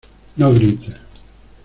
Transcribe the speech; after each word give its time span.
no 0.35 0.51
grites. 0.51 0.95